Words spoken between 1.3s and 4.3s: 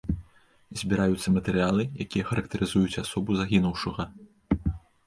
матэрыялы, якія характарызуюць асобу загінуўшага.